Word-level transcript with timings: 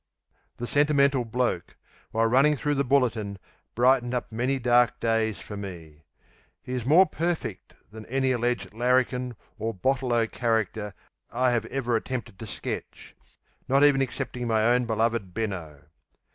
"The 0.57 0.65
Sentimental 0.65 1.23
Bloke", 1.23 1.75
while 2.09 2.25
running 2.25 2.55
through 2.55 2.73
the 2.73 2.83
Bulletin, 2.83 3.37
brightened 3.75 4.15
up 4.15 4.31
many 4.31 4.57
dark 4.57 4.99
days 4.99 5.37
for 5.37 5.55
me. 5.55 6.01
He 6.63 6.73
is 6.73 6.87
more 6.87 7.05
perfect 7.05 7.75
than 7.91 8.07
any 8.07 8.31
alleged 8.31 8.73
"larrikin" 8.73 9.35
or 9.59 9.75
Bottle 9.75 10.11
O 10.11 10.25
character 10.25 10.95
I 11.29 11.51
have 11.51 11.65
ever 11.67 11.95
attempted 11.95 12.39
to 12.39 12.47
sketch, 12.47 13.15
not 13.67 13.83
even 13.83 14.01
excepting 14.01 14.47
my 14.47 14.65
own 14.65 14.87
beloved 14.87 15.35
Benno. 15.35 15.81